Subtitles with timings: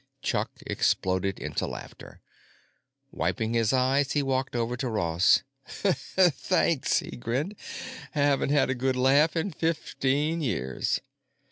[0.23, 2.21] Chuck exploded into laughter.
[3.11, 5.43] Wiping his eyes, he walked over to Ross.
[5.67, 7.55] "Thanks," he grinned.
[8.13, 11.01] "Haven't had a good laugh in fifteen years."